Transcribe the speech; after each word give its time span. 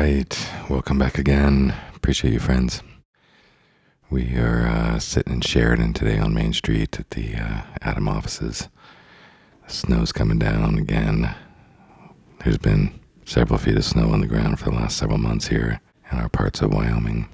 right. 0.00 0.48
Welcome 0.70 0.98
back 0.98 1.18
again. 1.18 1.74
Appreciate 1.94 2.32
you, 2.32 2.38
friends. 2.38 2.82
We 4.08 4.34
are 4.36 4.66
uh, 4.66 4.98
sitting 4.98 5.34
in 5.34 5.40
Sheridan 5.42 5.92
today 5.92 6.18
on 6.18 6.32
Main 6.32 6.54
Street 6.54 6.98
at 6.98 7.10
the 7.10 7.34
uh, 7.34 7.62
Atum 7.82 8.08
offices. 8.08 8.70
The 9.66 9.70
snow's 9.70 10.10
coming 10.10 10.38
down 10.38 10.78
again. 10.78 11.34
There's 12.42 12.56
been 12.56 12.98
several 13.26 13.58
feet 13.58 13.76
of 13.76 13.84
snow 13.84 14.10
on 14.10 14.22
the 14.22 14.26
ground 14.26 14.58
for 14.58 14.70
the 14.70 14.76
last 14.76 14.96
several 14.96 15.18
months 15.18 15.48
here 15.48 15.82
in 16.10 16.16
our 16.16 16.30
parts 16.30 16.62
of 16.62 16.72
Wyoming. 16.72 17.28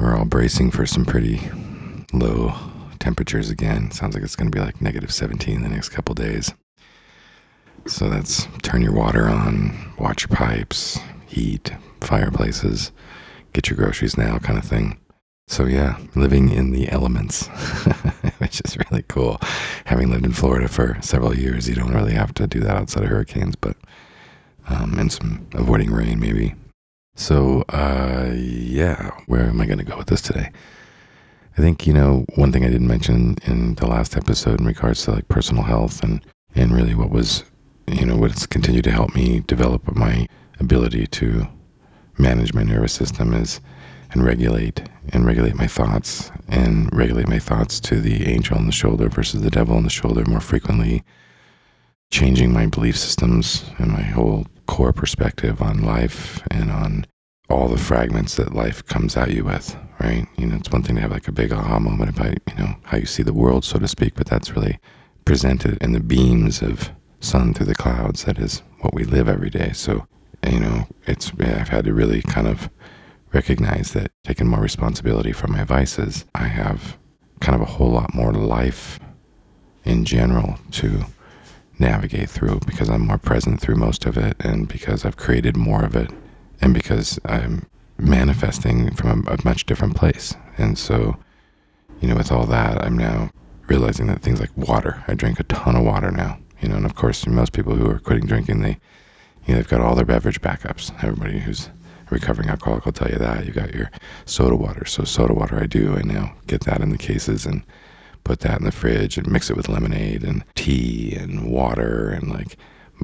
We're 0.00 0.16
all 0.16 0.24
bracing 0.24 0.72
for 0.72 0.86
some 0.86 1.04
pretty 1.04 1.40
low 2.12 2.52
temperatures 2.98 3.48
again. 3.48 3.92
Sounds 3.92 4.16
like 4.16 4.24
it's 4.24 4.34
going 4.34 4.50
to 4.50 4.56
be 4.56 4.64
like 4.64 4.82
negative 4.82 5.12
17 5.14 5.62
the 5.62 5.68
next 5.68 5.90
couple 5.90 6.16
days. 6.16 6.52
So 7.86 8.08
that's 8.08 8.48
turn 8.62 8.82
your 8.82 8.92
water 8.92 9.28
on, 9.28 9.94
watch 9.98 10.28
your 10.28 10.36
pipes, 10.36 10.98
heat, 11.28 11.72
fireplaces, 12.00 12.92
get 13.52 13.68
your 13.68 13.76
groceries 13.76 14.16
now 14.16 14.38
kind 14.38 14.58
of 14.58 14.64
thing. 14.64 14.98
So 15.46 15.64
yeah, 15.64 15.98
living 16.14 16.50
in 16.50 16.72
the 16.72 16.90
elements, 16.90 17.46
which 18.38 18.60
is 18.64 18.76
really 18.90 19.04
cool. 19.08 19.38
Having 19.86 20.10
lived 20.10 20.26
in 20.26 20.32
Florida 20.32 20.68
for 20.68 20.98
several 21.00 21.34
years, 21.34 21.68
you 21.68 21.74
don't 21.74 21.94
really 21.94 22.12
have 22.12 22.34
to 22.34 22.46
do 22.46 22.60
that 22.60 22.76
outside 22.76 23.04
of 23.04 23.08
hurricanes, 23.08 23.56
but 23.56 23.76
um, 24.68 24.98
and 24.98 25.10
some 25.10 25.46
avoiding 25.54 25.90
rain 25.90 26.20
maybe. 26.20 26.54
So 27.14 27.62
uh, 27.70 28.30
yeah, 28.34 29.10
where 29.26 29.46
am 29.46 29.60
I 29.60 29.66
going 29.66 29.78
to 29.78 29.84
go 29.84 29.96
with 29.96 30.08
this 30.08 30.20
today? 30.20 30.50
I 31.56 31.60
think 31.60 31.86
you 31.86 31.92
know 31.92 32.24
one 32.36 32.52
thing 32.52 32.64
I 32.64 32.68
didn't 32.70 32.86
mention 32.86 33.36
in 33.44 33.74
the 33.74 33.86
last 33.86 34.16
episode 34.16 34.60
in 34.60 34.66
regards 34.66 35.04
to 35.04 35.12
like 35.12 35.28
personal 35.28 35.64
health 35.64 36.04
and 36.04 36.24
and 36.54 36.72
really 36.72 36.94
what 36.94 37.10
was 37.10 37.42
you 37.88 38.06
know 38.06 38.16
what's 38.16 38.46
continued 38.46 38.84
to 38.84 38.92
help 38.92 39.14
me 39.14 39.40
develop 39.46 39.96
my 39.96 40.28
ability 40.60 41.06
to 41.06 41.46
manage 42.18 42.54
my 42.54 42.62
nervous 42.62 42.92
system 42.92 43.32
is 43.34 43.60
and 44.10 44.24
regulate 44.24 44.88
and 45.10 45.26
regulate 45.26 45.54
my 45.54 45.66
thoughts 45.66 46.30
and 46.48 46.88
regulate 46.92 47.28
my 47.28 47.38
thoughts 47.38 47.78
to 47.80 48.00
the 48.00 48.26
angel 48.26 48.56
on 48.56 48.66
the 48.66 48.72
shoulder 48.72 49.08
versus 49.08 49.42
the 49.42 49.50
devil 49.50 49.76
on 49.76 49.84
the 49.84 49.90
shoulder 49.90 50.24
more 50.26 50.40
frequently 50.40 51.04
changing 52.10 52.52
my 52.52 52.66
belief 52.66 52.96
systems 52.96 53.64
and 53.78 53.92
my 53.92 54.02
whole 54.02 54.46
core 54.66 54.92
perspective 54.92 55.60
on 55.60 55.82
life 55.82 56.42
and 56.50 56.70
on 56.70 57.06
all 57.50 57.68
the 57.68 57.78
fragments 57.78 58.34
that 58.36 58.54
life 58.54 58.84
comes 58.86 59.16
at 59.16 59.30
you 59.30 59.44
with 59.44 59.76
right? 60.00 60.26
You 60.36 60.46
know 60.46 60.56
it's 60.56 60.70
one 60.70 60.82
thing 60.82 60.96
to 60.96 61.02
have 61.02 61.12
like 61.12 61.28
a 61.28 61.32
big 61.32 61.52
aha 61.52 61.78
moment 61.78 62.10
about 62.10 62.34
you 62.48 62.54
know 62.56 62.74
how 62.84 62.96
you 62.96 63.06
see 63.06 63.22
the 63.22 63.32
world 63.32 63.64
so 63.64 63.78
to 63.78 63.88
speak 63.88 64.14
but 64.14 64.26
that's 64.26 64.56
really 64.56 64.78
presented 65.24 65.76
in 65.82 65.92
the 65.92 66.00
beams 66.00 66.62
of 66.62 66.90
sun 67.20 67.52
through 67.52 67.66
the 67.66 67.74
clouds. 67.74 68.24
That 68.24 68.38
is 68.38 68.62
what 68.80 68.94
we 68.94 69.04
live 69.04 69.28
every 69.28 69.50
day. 69.50 69.72
So 69.74 70.06
you 70.46 70.60
know, 70.60 70.86
it's 71.06 71.32
I've 71.40 71.68
had 71.68 71.84
to 71.84 71.94
really 71.94 72.22
kind 72.22 72.46
of 72.46 72.70
recognize 73.32 73.92
that 73.92 74.10
taking 74.24 74.46
more 74.46 74.60
responsibility 74.60 75.32
for 75.32 75.48
my 75.48 75.64
vices, 75.64 76.24
I 76.34 76.48
have 76.48 76.96
kind 77.40 77.54
of 77.54 77.60
a 77.60 77.72
whole 77.72 77.90
lot 77.90 78.14
more 78.14 78.32
life 78.32 78.98
in 79.84 80.04
general 80.04 80.58
to 80.72 81.04
navigate 81.78 82.28
through 82.28 82.60
because 82.66 82.88
I'm 82.88 83.06
more 83.06 83.18
present 83.18 83.60
through 83.60 83.76
most 83.76 84.06
of 84.06 84.16
it 84.16 84.36
and 84.40 84.68
because 84.68 85.04
I've 85.04 85.16
created 85.16 85.56
more 85.56 85.84
of 85.84 85.94
it 85.94 86.10
and 86.60 86.74
because 86.74 87.18
I'm 87.24 87.66
manifesting 87.98 88.94
from 88.94 89.26
a, 89.26 89.34
a 89.34 89.36
much 89.44 89.66
different 89.66 89.96
place. 89.96 90.34
And 90.56 90.76
so, 90.76 91.16
you 92.00 92.08
know, 92.08 92.16
with 92.16 92.32
all 92.32 92.46
that, 92.46 92.82
I'm 92.84 92.96
now 92.96 93.30
realizing 93.66 94.06
that 94.06 94.22
things 94.22 94.40
like 94.40 94.56
water, 94.56 95.04
I 95.06 95.14
drink 95.14 95.38
a 95.38 95.44
ton 95.44 95.76
of 95.76 95.84
water 95.84 96.10
now, 96.10 96.38
you 96.60 96.68
know, 96.68 96.76
and 96.76 96.86
of 96.86 96.94
course, 96.94 97.26
most 97.26 97.52
people 97.52 97.76
who 97.76 97.88
are 97.88 97.98
quitting 97.98 98.26
drinking, 98.26 98.62
they 98.62 98.78
know, 99.54 99.60
they've 99.60 99.68
got 99.68 99.80
all 99.80 99.94
their 99.94 100.04
beverage 100.04 100.40
backups. 100.40 100.92
Everybody 101.02 101.38
who's 101.38 101.70
recovering 102.10 102.48
alcoholic 102.48 102.84
will 102.84 102.92
tell 102.92 103.10
you 103.10 103.18
that. 103.18 103.46
You've 103.46 103.54
got 103.54 103.74
your 103.74 103.90
soda 104.24 104.56
water. 104.56 104.84
So 104.84 105.04
soda 105.04 105.34
water 105.34 105.58
I 105.58 105.66
do. 105.66 105.96
I 105.96 106.02
now 106.02 106.34
get 106.46 106.62
that 106.62 106.80
in 106.80 106.90
the 106.90 106.98
cases 106.98 107.46
and 107.46 107.62
put 108.24 108.40
that 108.40 108.58
in 108.58 108.64
the 108.64 108.72
fridge 108.72 109.16
and 109.16 109.30
mix 109.30 109.50
it 109.50 109.56
with 109.56 109.68
lemonade 109.68 110.22
and 110.22 110.44
tea 110.54 111.14
and 111.14 111.50
water 111.50 112.10
and 112.10 112.30
like 112.30 112.56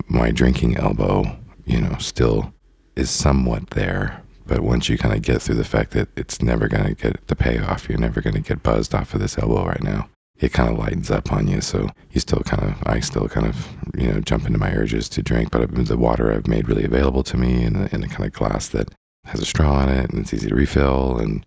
my 0.08 0.30
drinking 0.30 0.76
elbow, 0.76 1.36
you 1.64 1.80
know, 1.80 1.96
still 1.98 2.52
is 2.96 3.10
somewhat 3.10 3.70
there. 3.70 4.22
But 4.46 4.60
once 4.60 4.88
you 4.88 4.98
kind 4.98 5.14
of 5.14 5.22
get 5.22 5.40
through 5.40 5.54
the 5.54 5.64
fact 5.64 5.92
that 5.92 6.08
it's 6.16 6.42
never 6.42 6.68
going 6.68 6.84
to 6.84 6.94
get 6.94 7.26
the 7.28 7.36
payoff, 7.36 7.88
you're 7.88 7.98
never 7.98 8.20
going 8.20 8.34
to 8.34 8.40
get 8.40 8.62
buzzed 8.62 8.94
off 8.94 9.14
of 9.14 9.20
this 9.20 9.38
elbow 9.38 9.64
right 9.66 9.82
now 9.82 10.08
it 10.38 10.52
kind 10.52 10.68
of 10.70 10.78
lightens 10.78 11.10
up 11.10 11.32
on 11.32 11.46
you. 11.46 11.60
So 11.60 11.88
you 12.10 12.20
still 12.20 12.40
kind 12.40 12.62
of, 12.62 12.82
I 12.86 13.00
still 13.00 13.28
kind 13.28 13.46
of, 13.46 13.68
you 13.96 14.08
know, 14.08 14.20
jump 14.20 14.46
into 14.46 14.58
my 14.58 14.72
urges 14.72 15.08
to 15.10 15.22
drink. 15.22 15.50
But 15.50 15.86
the 15.86 15.96
water 15.96 16.32
I've 16.32 16.48
made 16.48 16.68
really 16.68 16.84
available 16.84 17.22
to 17.24 17.36
me 17.36 17.64
in 17.64 17.76
a, 17.76 17.88
in 17.92 18.02
a 18.02 18.08
kind 18.08 18.26
of 18.26 18.32
glass 18.32 18.68
that 18.68 18.94
has 19.24 19.40
a 19.40 19.46
straw 19.46 19.82
in 19.82 19.88
it 19.88 20.10
and 20.10 20.20
it's 20.20 20.34
easy 20.34 20.48
to 20.48 20.54
refill. 20.54 21.18
And 21.18 21.46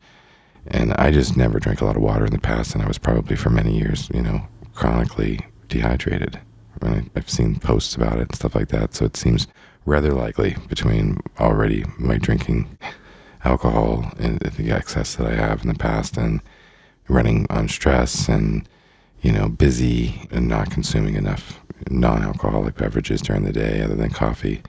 and 0.70 0.94
I 0.96 1.12
just 1.12 1.38
never 1.38 1.60
drank 1.60 1.80
a 1.82 1.86
lot 1.86 1.96
of 1.96 2.02
water 2.02 2.26
in 2.26 2.32
the 2.32 2.40
past, 2.40 2.74
and 2.74 2.84
I 2.84 2.88
was 2.88 2.98
probably 2.98 3.38
for 3.38 3.50
many 3.50 3.78
years, 3.78 4.10
you 4.14 4.22
know, 4.22 4.46
chronically 4.74 5.40
dehydrated. 5.70 6.40
I 6.82 7.06
I've 7.16 7.30
seen 7.30 7.60
posts 7.60 7.96
about 7.96 8.18
it 8.18 8.28
and 8.28 8.36
stuff 8.36 8.56
like 8.56 8.70
that. 8.70 8.94
So 8.94 9.06
it 9.06 9.18
seems 9.18 9.48
rather 9.86 10.12
likely 10.12 10.58
between 10.68 11.20
already 11.40 11.86
my 11.98 12.18
drinking 12.18 12.78
alcohol 13.46 14.12
and 14.20 14.40
the 14.40 14.72
excess 14.72 15.16
that 15.16 15.28
I 15.28 15.36
have 15.36 15.62
in 15.62 15.70
the 15.70 15.76
past 15.76 16.18
and 16.18 16.42
running 17.08 17.48
on 17.50 17.70
stress 17.70 18.28
and 18.28 18.68
you 19.22 19.32
know, 19.32 19.50
busy 19.50 20.28
and 20.32 20.48
not 20.48 20.72
consuming 20.72 21.16
enough 21.16 21.62
non 21.90 22.24
alcoholic 22.24 22.76
beverages 22.76 23.22
during 23.22 23.44
the 23.44 23.54
day 23.54 23.82
other 23.82 23.96
than 23.96 24.10
coffee 24.10 24.62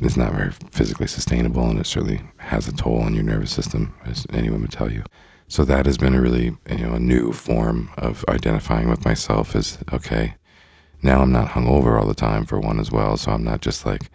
is 0.00 0.16
not 0.16 0.32
very 0.32 0.50
physically 0.70 1.06
sustainable 1.06 1.68
and 1.68 1.78
it 1.78 1.86
certainly 1.86 2.20
has 2.38 2.66
a 2.66 2.72
toll 2.72 3.00
on 3.00 3.14
your 3.14 3.22
nervous 3.22 3.52
system, 3.52 3.94
as 4.04 4.26
anyone 4.32 4.62
would 4.62 4.72
tell 4.72 4.90
you. 4.90 5.04
So 5.48 5.64
that 5.64 5.86
has 5.86 5.98
been 5.98 6.14
a 6.14 6.20
really, 6.20 6.56
you 6.70 6.78
know, 6.78 6.94
a 6.94 7.00
new 7.00 7.32
form 7.32 7.90
of 7.98 8.24
identifying 8.28 8.88
with 8.88 9.04
myself 9.04 9.54
is 9.54 9.78
okay, 9.92 10.34
now 11.02 11.20
I'm 11.20 11.32
not 11.32 11.50
hungover 11.50 12.00
all 12.00 12.06
the 12.06 12.14
time 12.14 12.46
for 12.46 12.58
one 12.58 12.80
as 12.80 12.90
well. 12.90 13.16
So 13.16 13.32
I'm 13.32 13.44
not 13.44 13.60
just 13.60 13.84
like, 13.84 14.10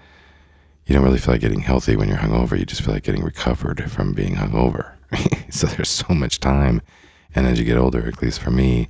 you 0.85 0.95
don't 0.95 1.03
really 1.03 1.19
feel 1.19 1.33
like 1.33 1.41
getting 1.41 1.59
healthy 1.59 1.95
when 1.95 2.07
you're 2.07 2.17
hungover. 2.17 2.57
You 2.57 2.65
just 2.65 2.81
feel 2.81 2.93
like 2.93 3.03
getting 3.03 3.23
recovered 3.23 3.91
from 3.91 4.13
being 4.13 4.35
hungover. 4.35 4.93
so 5.51 5.67
there's 5.67 5.89
so 5.89 6.13
much 6.13 6.39
time. 6.39 6.81
And 7.35 7.45
as 7.45 7.59
you 7.59 7.65
get 7.65 7.77
older, 7.77 8.07
at 8.07 8.21
least 8.21 8.39
for 8.39 8.51
me, 8.51 8.89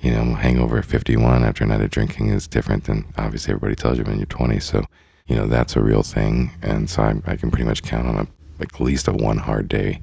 you 0.00 0.10
know, 0.10 0.34
hangover 0.34 0.78
at 0.78 0.84
51 0.84 1.44
after 1.44 1.64
a 1.64 1.66
night 1.66 1.80
of 1.80 1.90
drinking 1.90 2.28
is 2.28 2.46
different 2.46 2.84
than 2.84 3.06
obviously 3.16 3.52
everybody 3.52 3.74
tells 3.74 3.98
you 3.98 4.04
when 4.04 4.18
you're 4.18 4.26
20. 4.26 4.60
So, 4.60 4.84
you 5.26 5.36
know, 5.36 5.46
that's 5.46 5.76
a 5.76 5.82
real 5.82 6.02
thing. 6.02 6.52
And 6.62 6.88
so 6.88 7.02
I, 7.02 7.14
I 7.26 7.36
can 7.36 7.50
pretty 7.50 7.64
much 7.64 7.82
count 7.82 8.06
on 8.06 8.16
a, 8.16 8.26
at 8.60 8.80
least 8.80 9.08
a 9.08 9.12
one 9.12 9.38
hard 9.38 9.68
day 9.68 10.00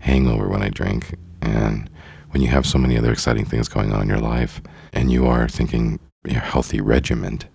hangover 0.00 0.48
when 0.48 0.62
I 0.62 0.68
drink. 0.68 1.14
And 1.40 1.88
when 2.30 2.42
you 2.42 2.48
have 2.48 2.66
so 2.66 2.78
many 2.78 2.96
other 2.98 3.12
exciting 3.12 3.44
things 3.44 3.68
going 3.68 3.92
on 3.92 4.02
in 4.02 4.08
your 4.08 4.20
life 4.20 4.60
and 4.92 5.10
you 5.10 5.26
are 5.26 5.48
thinking 5.48 5.98
your 6.24 6.40
healthy 6.40 6.80
regiment, 6.80 7.46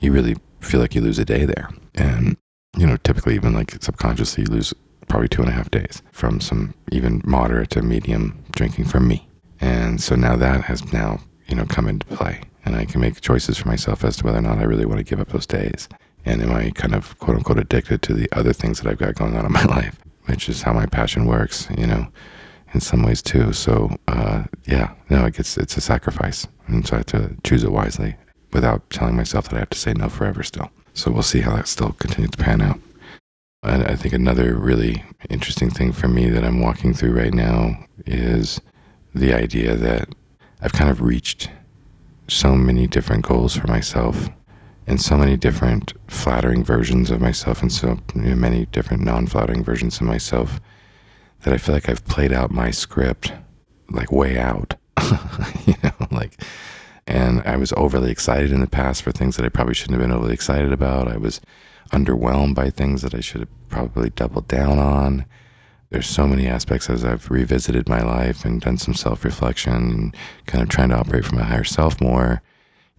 you 0.00 0.12
really 0.12 0.36
feel 0.60 0.80
like 0.80 0.94
you 0.94 1.00
lose 1.00 1.18
a 1.18 1.24
day 1.24 1.44
there. 1.44 1.70
And, 1.94 2.36
you 2.76 2.86
know, 2.86 2.96
typically 2.96 3.34
even 3.34 3.54
like 3.54 3.82
subconsciously 3.82 4.44
you 4.44 4.50
lose 4.50 4.74
probably 5.08 5.28
two 5.28 5.42
and 5.42 5.50
a 5.50 5.54
half 5.54 5.70
days 5.70 6.02
from 6.12 6.40
some 6.40 6.74
even 6.92 7.22
moderate 7.24 7.70
to 7.70 7.82
medium 7.82 8.44
drinking 8.52 8.84
from 8.84 9.08
me. 9.08 9.27
And 9.60 10.00
so 10.00 10.14
now 10.14 10.36
that 10.36 10.64
has 10.64 10.92
now, 10.92 11.20
you 11.46 11.56
know, 11.56 11.64
come 11.64 11.88
into 11.88 12.06
play. 12.06 12.40
And 12.64 12.76
I 12.76 12.84
can 12.84 13.00
make 13.00 13.20
choices 13.20 13.56
for 13.56 13.68
myself 13.68 14.04
as 14.04 14.16
to 14.18 14.24
whether 14.24 14.38
or 14.38 14.42
not 14.42 14.58
I 14.58 14.64
really 14.64 14.86
want 14.86 14.98
to 14.98 15.04
give 15.04 15.20
up 15.20 15.28
those 15.28 15.46
days. 15.46 15.88
And 16.24 16.42
am 16.42 16.52
I 16.52 16.70
kind 16.70 16.94
of 16.94 17.18
quote 17.18 17.36
unquote 17.36 17.58
addicted 17.58 18.02
to 18.02 18.14
the 18.14 18.28
other 18.32 18.52
things 18.52 18.80
that 18.80 18.90
I've 18.90 18.98
got 18.98 19.14
going 19.14 19.36
on 19.36 19.46
in 19.46 19.52
my 19.52 19.64
life, 19.76 19.98
which 20.26 20.48
is 20.48 20.62
how 20.62 20.72
my 20.72 20.86
passion 20.86 21.24
works, 21.24 21.68
you 21.76 21.86
know, 21.86 22.06
in 22.74 22.80
some 22.80 23.02
ways 23.02 23.22
too. 23.22 23.52
So 23.52 23.96
uh, 24.08 24.44
yeah, 24.66 24.92
no, 25.08 25.24
it 25.24 25.34
gets 25.34 25.56
it's 25.56 25.76
a 25.76 25.80
sacrifice. 25.80 26.46
And 26.66 26.86
so 26.86 26.96
I 26.96 26.98
have 26.98 27.06
to 27.06 27.34
choose 27.44 27.64
it 27.64 27.72
wisely 27.72 28.16
without 28.52 28.88
telling 28.90 29.16
myself 29.16 29.48
that 29.48 29.56
I 29.56 29.60
have 29.60 29.70
to 29.70 29.78
say 29.78 29.94
no 29.94 30.08
forever 30.08 30.42
still. 30.42 30.70
So 30.92 31.10
we'll 31.10 31.22
see 31.22 31.40
how 31.40 31.54
that 31.56 31.68
still 31.68 31.92
continues 31.92 32.32
to 32.32 32.38
pan 32.38 32.60
out. 32.60 32.80
And 33.62 33.84
I 33.84 33.96
think 33.96 34.14
another 34.14 34.54
really 34.54 35.04
interesting 35.30 35.70
thing 35.70 35.92
for 35.92 36.08
me 36.08 36.28
that 36.28 36.44
I'm 36.44 36.60
walking 36.60 36.94
through 36.94 37.12
right 37.12 37.34
now 37.34 37.76
is 38.06 38.60
the 39.18 39.32
idea 39.32 39.74
that 39.74 40.08
I've 40.60 40.72
kind 40.72 40.90
of 40.90 41.00
reached 41.00 41.50
so 42.28 42.54
many 42.54 42.86
different 42.86 43.24
goals 43.24 43.56
for 43.56 43.66
myself 43.66 44.28
and 44.86 45.00
so 45.00 45.16
many 45.16 45.36
different 45.36 45.92
flattering 46.06 46.64
versions 46.64 47.10
of 47.10 47.20
myself 47.20 47.62
and 47.62 47.72
so 47.72 47.98
many 48.14 48.66
different 48.66 49.02
non-flattering 49.02 49.64
versions 49.64 50.00
of 50.00 50.06
myself 50.06 50.60
that 51.42 51.54
I 51.54 51.58
feel 51.58 51.74
like 51.74 51.88
I've 51.88 52.04
played 52.06 52.32
out 52.32 52.50
my 52.50 52.70
script 52.70 53.32
like 53.90 54.12
way 54.12 54.38
out 54.38 54.74
you 55.66 55.74
know 55.82 56.06
like 56.10 56.42
and 57.06 57.40
I 57.42 57.56
was 57.56 57.72
overly 57.72 58.10
excited 58.10 58.52
in 58.52 58.60
the 58.60 58.66
past 58.66 59.02
for 59.02 59.12
things 59.12 59.36
that 59.36 59.44
I 59.44 59.48
probably 59.48 59.74
shouldn't 59.74 59.98
have 59.98 60.06
been 60.06 60.14
overly 60.14 60.34
excited 60.34 60.72
about. 60.72 61.08
I 61.08 61.16
was 61.16 61.40
underwhelmed 61.90 62.54
by 62.54 62.68
things 62.68 63.00
that 63.00 63.14
I 63.14 63.20
should 63.20 63.40
have 63.40 63.68
probably 63.70 64.10
doubled 64.10 64.46
down 64.46 64.78
on 64.78 65.24
there's 65.90 66.06
so 66.06 66.26
many 66.26 66.46
aspects 66.46 66.90
as 66.90 67.04
I've 67.04 67.30
revisited 67.30 67.88
my 67.88 68.02
life 68.02 68.44
and 68.44 68.60
done 68.60 68.76
some 68.76 68.94
self 68.94 69.24
reflection 69.24 69.72
and 69.72 70.16
kind 70.46 70.62
of 70.62 70.68
trying 70.68 70.90
to 70.90 70.96
operate 70.96 71.24
from 71.24 71.38
a 71.38 71.44
higher 71.44 71.64
self 71.64 72.00
more, 72.00 72.42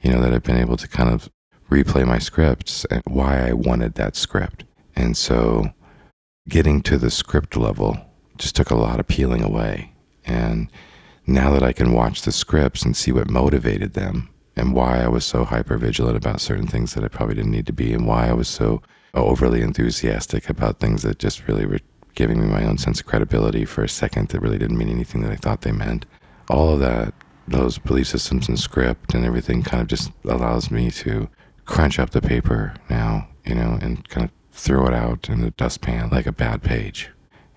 you 0.01 0.11
know, 0.11 0.21
that 0.21 0.33
I've 0.33 0.43
been 0.43 0.57
able 0.57 0.77
to 0.77 0.87
kind 0.87 1.09
of 1.09 1.29
replay 1.69 2.05
my 2.05 2.17
scripts 2.17 2.85
and 2.85 3.03
why 3.05 3.47
I 3.47 3.53
wanted 3.53 3.95
that 3.95 4.15
script. 4.15 4.63
And 4.95 5.15
so 5.15 5.71
getting 6.47 6.81
to 6.81 6.97
the 6.97 7.11
script 7.11 7.55
level 7.55 7.97
just 8.37 8.55
took 8.55 8.71
a 8.71 8.75
lot 8.75 8.99
of 8.99 9.07
peeling 9.07 9.43
away. 9.43 9.93
And 10.25 10.71
now 11.27 11.51
that 11.51 11.63
I 11.63 11.73
can 11.73 11.93
watch 11.93 12.23
the 12.23 12.31
scripts 12.31 12.83
and 12.83 12.97
see 12.97 13.11
what 13.11 13.29
motivated 13.29 13.93
them 13.93 14.29
and 14.55 14.73
why 14.73 15.03
I 15.03 15.07
was 15.07 15.25
so 15.25 15.45
hyper 15.45 15.77
vigilant 15.77 16.17
about 16.17 16.41
certain 16.41 16.67
things 16.67 16.93
that 16.93 17.03
I 17.03 17.07
probably 17.07 17.35
didn't 17.35 17.51
need 17.51 17.67
to 17.67 17.73
be, 17.73 17.93
and 17.93 18.05
why 18.05 18.27
I 18.27 18.33
was 18.33 18.47
so 18.47 18.81
overly 19.13 19.61
enthusiastic 19.61 20.49
about 20.49 20.79
things 20.79 21.03
that 21.03 21.19
just 21.19 21.47
really 21.47 21.65
were 21.65 21.79
giving 22.19 22.41
me 22.41 22.47
my 22.47 22.65
own 22.65 22.77
sense 22.77 22.99
of 22.99 23.05
credibility 23.05 23.63
for 23.63 23.81
a 23.81 23.87
second 23.87 24.27
that 24.27 24.41
really 24.41 24.57
didn't 24.57 24.77
mean 24.77 24.89
anything 24.89 25.21
that 25.21 25.31
I 25.31 25.37
thought 25.37 25.61
they 25.61 25.71
meant. 25.71 26.05
All 26.49 26.73
of 26.73 26.81
that, 26.81 27.13
those 27.47 27.77
belief 27.77 28.07
systems 28.07 28.49
and 28.49 28.59
script 28.59 29.13
and 29.13 29.23
everything 29.23 29.63
kind 29.63 29.81
of 29.81 29.87
just 29.87 30.11
allows 30.25 30.69
me 30.69 30.91
to 30.91 31.29
crunch 31.63 31.97
up 31.97 32.09
the 32.09 32.19
paper 32.19 32.73
now, 32.89 33.29
you 33.45 33.55
know, 33.55 33.79
and 33.81 34.05
kind 34.09 34.25
of 34.25 34.31
throw 34.51 34.85
it 34.85 34.93
out 34.93 35.29
in 35.29 35.39
the 35.39 35.51
dustpan 35.51 36.09
like 36.09 36.25
a 36.25 36.33
bad 36.33 36.61
page. 36.61 37.09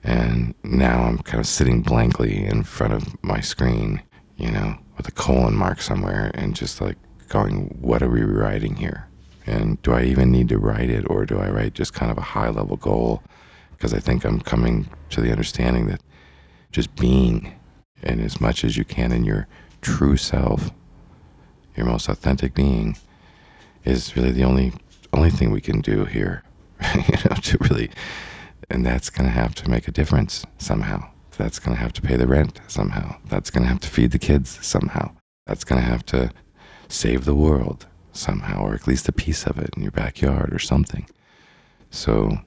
And 0.05 0.55
now 0.63 1.03
I'm 1.07 1.19
kind 1.19 1.41
of 1.41 1.49
sitting 1.49 1.83
blankly 1.83 2.47
in 2.47 2.63
front 2.63 2.93
of 2.93 3.21
my 3.21 3.41
screen, 3.41 4.01
you 4.37 4.53
know, 4.53 4.77
with 4.97 5.09
a 5.09 5.13
colon 5.13 5.57
mark 5.57 5.83
somewhere 5.83 6.31
and 6.35 6.55
just 6.55 6.81
like 6.81 6.99
going, 7.29 7.77
what 7.81 8.01
are 8.01 8.09
we 8.09 8.23
writing 8.23 8.77
here? 8.77 9.09
And 9.45 9.83
do 9.83 9.93
I 9.93 10.05
even 10.05 10.31
need 10.31 10.49
to 10.51 10.59
write 10.59 10.89
it 10.89 11.05
or 11.11 11.27
do 11.27 11.41
I 11.41 11.51
write 11.51 11.75
just 11.75 11.95
kind 11.95 12.13
of 12.13 12.19
a 12.19 12.29
high 12.37 12.51
level 12.51 12.77
goal? 12.77 13.25
Because 13.83 13.95
I 13.95 13.99
think 13.99 14.25
I'm 14.25 14.41
coming 14.41 14.89
to 15.11 15.21
the 15.21 15.33
understanding 15.33 15.89
that 15.89 16.01
just 16.71 16.95
being 16.95 17.53
and 18.01 18.21
as 18.21 18.41
much 18.41 18.63
as 18.63 18.77
you 18.77 18.85
can 18.85 19.11
in 19.11 19.25
your 19.25 19.49
true 19.81 20.17
self, 20.17 20.71
your 21.75 21.87
most 21.87 22.09
authentic 22.09 22.55
being, 22.55 22.97
is 23.83 24.17
really 24.17 24.31
the 24.31 24.45
only 24.45 24.73
only 25.13 25.31
thing 25.31 25.51
we 25.51 25.61
can 25.61 25.81
do 25.81 26.05
here. 26.05 26.45
you 26.95 27.17
know, 27.29 27.35
to 27.43 27.59
really 27.61 27.91
and 28.71 28.87
that's 28.87 29.11
going 29.11 29.27
to 29.27 29.33
have 29.33 29.53
to 29.57 29.69
make 29.69 29.89
a 29.89 29.91
difference 29.91 30.47
somehow. 30.59 31.11
That's 31.37 31.59
going 31.59 31.77
to 31.77 31.83
have 31.83 31.93
to 31.95 32.03
pay 32.03 32.15
the 32.15 32.29
rent 32.29 32.61
somehow. 32.69 33.17
That's 33.25 33.51
going 33.51 33.65
to 33.65 33.69
have 33.69 33.81
to 33.81 33.89
feed 33.89 34.13
the 34.13 34.19
kids 34.21 34.65
somehow. 34.65 35.11
That's 35.45 35.65
going 35.65 35.81
to 35.83 35.89
have 35.89 36.07
to 36.07 36.31
save 36.87 37.25
the 37.25 37.35
world 37.35 37.87
somehow, 38.13 38.63
or 38.63 38.75
at 38.75 38.87
least 38.87 39.09
a 39.09 39.13
piece 39.13 39.45
of 39.45 39.59
it 39.59 39.71
in 39.77 39.83
your 39.83 39.91
backyard 39.91 40.55
or 40.55 40.61
something. 40.61 41.09
So, 41.91 42.39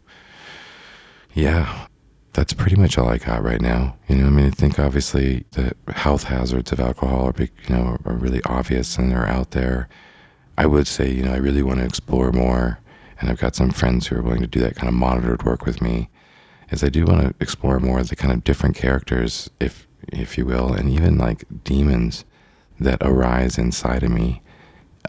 yeah, 1.35 1.87
that's 2.31 2.53
pretty 2.53 2.77
much 2.77 2.97
all 2.97 3.09
I 3.09 3.17
got 3.17 3.43
right 3.43 3.61
now. 3.61 3.97
You 4.07 4.15
know, 4.15 4.27
I 4.27 4.29
mean, 4.29 4.45
I 4.47 4.51
think 4.51 4.79
obviously 4.79 5.45
the 5.51 5.75
health 5.93 6.23
hazards 6.23 6.71
of 6.71 6.79
alcohol 6.79 7.27
are, 7.27 7.43
you 7.43 7.49
know, 7.69 7.97
are 8.05 8.15
really 8.15 8.41
obvious 8.45 8.97
and 8.97 9.11
they're 9.11 9.27
out 9.27 9.51
there. 9.51 9.89
I 10.57 10.65
would 10.65 10.87
say, 10.87 11.11
you 11.11 11.23
know, 11.23 11.33
I 11.33 11.37
really 11.37 11.61
want 11.61 11.79
to 11.79 11.85
explore 11.85 12.31
more, 12.31 12.79
and 13.19 13.29
I've 13.29 13.39
got 13.39 13.55
some 13.55 13.71
friends 13.71 14.07
who 14.07 14.15
are 14.15 14.21
willing 14.21 14.41
to 14.41 14.47
do 14.47 14.61
that 14.61 14.77
kind 14.77 14.87
of 14.87 14.93
monitored 14.93 15.43
work 15.43 15.65
with 15.65 15.81
me. 15.81 16.09
Is 16.71 16.83
I 16.83 16.89
do 16.89 17.05
want 17.05 17.21
to 17.21 17.35
explore 17.41 17.79
more 17.79 18.01
the 18.01 18.15
kind 18.15 18.33
of 18.33 18.43
different 18.45 18.75
characters, 18.75 19.49
if 19.59 19.87
if 20.11 20.37
you 20.37 20.45
will, 20.45 20.71
and 20.73 20.89
even 20.89 21.17
like 21.17 21.43
demons 21.63 22.23
that 22.79 22.99
arise 23.01 23.57
inside 23.57 24.03
of 24.03 24.11
me 24.11 24.41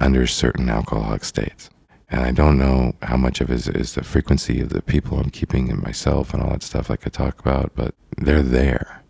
under 0.01 0.27
certain 0.27 0.69
alcoholic 0.69 1.25
states. 1.25 1.71
And 2.09 2.21
I 2.21 2.31
don't 2.31 2.59
know 2.59 2.95
how 3.03 3.17
much 3.17 3.41
of 3.41 3.51
it 3.51 3.55
is, 3.55 3.69
is 3.69 3.95
the 3.95 4.05
frequency 4.05 4.61
of 4.61 4.69
the 4.69 4.83
people 4.83 5.19
I'm 5.19 5.31
keeping 5.31 5.69
in 5.69 5.81
myself 5.81 6.33
and 6.33 6.43
all 6.43 6.51
that 6.51 6.63
stuff 6.63 6.89
like 6.89 7.01
I 7.01 7.05
could 7.05 7.13
talk 7.13 7.41
about, 7.41 7.73
but 7.75 7.95
they're 8.17 8.43
there. 8.43 9.03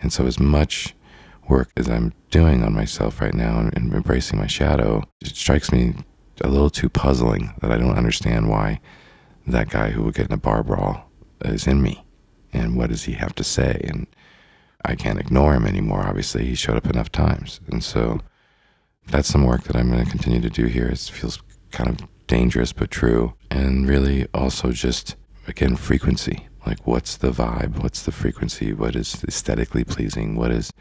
And 0.00 0.12
so, 0.12 0.26
as 0.26 0.40
much 0.40 0.96
work 1.48 1.70
as 1.76 1.88
I'm 1.88 2.12
doing 2.30 2.64
on 2.64 2.74
myself 2.74 3.20
right 3.20 3.34
now 3.34 3.58
and, 3.58 3.76
and 3.76 3.92
embracing 3.92 4.38
my 4.38 4.48
shadow, 4.48 5.04
it 5.20 5.36
strikes 5.36 5.70
me 5.70 5.94
a 6.40 6.48
little 6.48 6.70
too 6.70 6.88
puzzling 6.88 7.54
that 7.60 7.70
I 7.70 7.78
don't 7.78 7.96
understand 7.96 8.48
why 8.48 8.80
that 9.46 9.70
guy 9.70 9.90
who 9.90 10.02
would 10.02 10.14
get 10.14 10.26
in 10.26 10.32
a 10.32 10.36
bar 10.38 10.64
brawl 10.64 11.10
is 11.44 11.66
in 11.68 11.80
me 11.80 12.04
and 12.52 12.76
what 12.76 12.90
does 12.90 13.04
he 13.04 13.12
have 13.12 13.34
to 13.36 13.44
say. 13.44 13.80
And 13.84 14.06
I 14.84 14.96
can't 14.96 15.20
ignore 15.20 15.54
him 15.54 15.66
anymore. 15.66 16.04
Obviously, 16.04 16.44
he 16.44 16.56
showed 16.56 16.76
up 16.76 16.86
enough 16.86 17.12
times. 17.12 17.60
And 17.70 17.84
so, 17.84 18.20
that's 19.06 19.28
some 19.28 19.44
work 19.44 19.62
that 19.64 19.76
I'm 19.76 19.90
going 19.90 20.04
to 20.04 20.10
continue 20.10 20.40
to 20.40 20.50
do 20.50 20.66
here. 20.66 20.88
It 20.88 20.98
feels 20.98 21.40
kind 21.70 21.90
of 21.90 22.08
dangerous 22.32 22.72
but 22.72 22.90
true. 22.90 23.34
And 23.50 23.86
really 23.86 24.26
also 24.32 24.72
just, 24.72 25.16
again, 25.46 25.76
frequency. 25.76 26.48
Like, 26.66 26.86
what's 26.86 27.18
the 27.18 27.30
vibe? 27.30 27.82
What's 27.82 28.02
the 28.02 28.10
frequency? 28.10 28.72
What 28.72 28.96
is 28.96 29.22
aesthetically 29.28 29.84
pleasing? 29.84 30.34
What 30.36 30.50
is, 30.50 30.72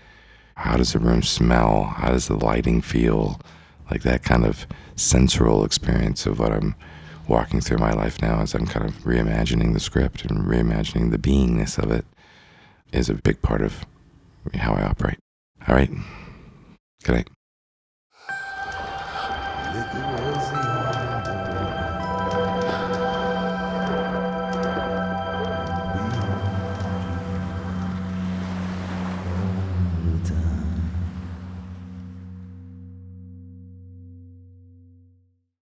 how 0.55 0.77
does 0.77 0.93
the 0.93 0.99
room 0.99 1.21
smell? 1.21 1.83
How 1.83 2.11
does 2.11 2.29
the 2.29 2.37
lighting 2.37 2.81
feel? 2.81 3.41
Like 3.89 4.03
that 4.03 4.23
kind 4.23 4.45
of 4.45 4.65
sensorial 4.95 5.65
experience 5.65 6.25
of 6.25 6.39
what 6.39 6.53
I'm 6.53 6.73
walking 7.27 7.59
through 7.59 7.79
my 7.79 7.91
life 7.91 8.21
now 8.21 8.39
as 8.39 8.53
I'm 8.53 8.65
kind 8.65 8.87
of 8.87 8.95
reimagining 9.03 9.73
the 9.73 9.81
script 9.81 10.23
and 10.23 10.45
reimagining 10.45 11.11
the 11.11 11.17
beingness 11.17 11.77
of 11.77 11.91
it 11.91 12.05
is 12.93 13.09
a 13.09 13.15
big 13.15 13.41
part 13.41 13.61
of 13.61 13.85
how 14.53 14.71
I 14.71 14.83
operate. 14.83 15.19
All 15.67 15.75
right. 15.75 15.91
Good 17.03 17.15
night. 17.15 17.27